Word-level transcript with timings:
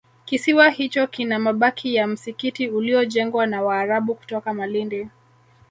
kisiwa 0.25 0.69
hicho 0.69 1.07
kina 1.07 1.39
mabaki 1.39 1.95
ya 1.95 2.07
msikiti 2.07 2.67
uliojengwa 2.69 3.47
na 3.47 3.61
Waarabu 3.63 4.15
kutoka 4.15 4.53
Malindi 4.53 5.07